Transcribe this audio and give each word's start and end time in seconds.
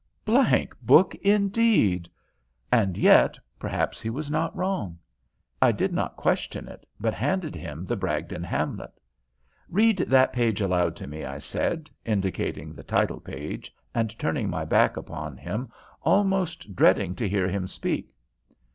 Blank 0.25 0.73
book 0.81 1.13
indeed! 1.17 2.09
And 2.71 2.97
yet, 2.97 3.37
perhaps, 3.59 4.01
he 4.01 4.09
was 4.09 4.31
not 4.31 4.57
wrong. 4.57 4.97
I 5.61 5.71
did 5.71 5.93
not 5.93 6.15
question 6.17 6.67
it, 6.67 6.87
but 6.99 7.13
handed 7.13 7.53
him 7.55 7.85
the 7.85 7.95
Bragdon 7.95 8.41
Hamlet. 8.41 8.93
"Read 9.69 9.97
that 9.97 10.33
page 10.33 10.59
aloud 10.59 10.95
to 10.95 11.05
me," 11.07 11.23
I 11.23 11.37
said, 11.37 11.87
indicating 12.03 12.73
the 12.73 12.81
title 12.83 13.19
page 13.19 13.75
and 13.93 14.17
turning 14.17 14.49
my 14.49 14.65
back 14.65 14.97
upon 14.97 15.37
him, 15.37 15.69
almost 16.01 16.75
dreading 16.75 17.13
to 17.17 17.29
hear 17.29 17.47
him 17.47 17.67
speak. 17.67 18.11